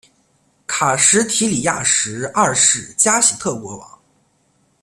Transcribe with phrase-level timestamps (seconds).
[0.65, 4.01] 卡什提里亚什二世加喜特国王。